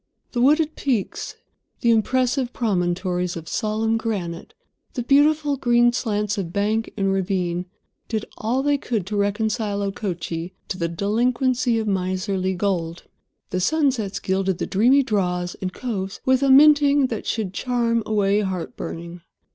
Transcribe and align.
The 0.31 0.41
wooded 0.41 0.75
peaks, 0.75 1.35
the 1.81 1.91
impressive 1.91 2.53
promontories 2.53 3.35
of 3.35 3.47
solemn 3.47 3.97
granite, 3.97 4.55
the 4.95 5.03
beautiful 5.03 5.57
green 5.57 5.93
slants 5.93 6.39
of 6.39 6.51
bank 6.51 6.91
and 6.97 7.13
ravine 7.13 7.67
did 8.07 8.25
all 8.35 8.63
they 8.63 8.79
could 8.79 9.05
to 9.05 9.15
reconcile 9.15 9.81
Okochee 9.83 10.53
to 10.69 10.79
the 10.79 10.87
delinquency 10.87 11.77
of 11.77 11.85
miserly 11.87 12.55
gold. 12.55 13.03
The 13.51 13.59
sunsets 13.59 14.17
gilded 14.19 14.57
the 14.57 14.65
dreamy 14.65 15.03
draws 15.03 15.53
and 15.61 15.71
coves 15.71 16.19
with 16.25 16.41
a 16.41 16.49
minting 16.49 17.05
that 17.09 17.27
should 17.27 17.53
charm 17.53 18.01
away 18.07 18.39
heart 18.39 18.75
burning. 18.75 19.21